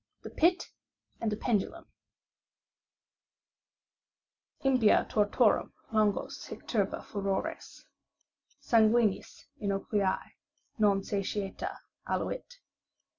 THE 0.23 0.31
PIT 0.31 0.71
AND 1.19 1.31
THE 1.31 1.37
PENDULUM 1.37 1.85
Impia 4.65 5.07
tortorum 5.07 5.73
longos 5.93 6.47
hic 6.47 6.65
turba 6.67 7.03
furores 7.07 7.85
Sanguinis 8.59 9.45
innocui, 9.61 10.17
non 10.79 11.01
satiata, 11.03 11.77
aluit. 12.07 12.57